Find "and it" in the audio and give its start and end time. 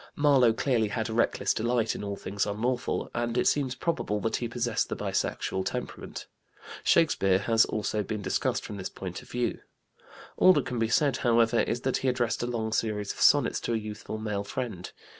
3.13-3.45